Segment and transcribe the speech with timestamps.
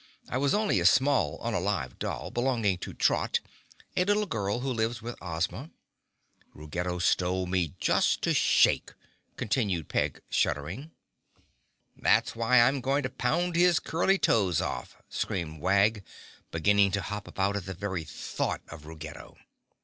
[0.29, 3.39] I was only a small, unalive doll, belonging to Trot,
[3.95, 5.69] a little girl who lives with Ozma.
[6.55, 8.93] Ruggedo stole me just to shake,"
[9.37, 10.89] continued Peg shuddering.
[11.95, 16.03] "That's why I'm going to pound his curly toes off!" screamed Wag,
[16.49, 19.37] beginning to hop about at the very thought of Ruggedo.